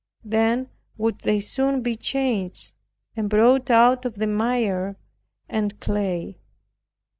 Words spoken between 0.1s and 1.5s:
Then would they